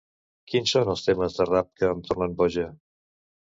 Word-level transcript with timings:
Quins 0.53 0.73
són 0.75 0.89
els 0.93 1.03
temes 1.09 1.37
de 1.41 1.47
rap 1.51 1.71
que 1.83 1.93
em 1.93 2.03
tornen 2.09 2.37
boja? 2.43 2.69